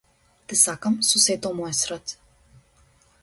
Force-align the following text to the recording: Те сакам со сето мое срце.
Те 0.45 0.55
сакам 0.63 0.95
со 1.09 1.15
сето 1.25 1.49
мое 1.59 1.73
срце. 1.81 2.15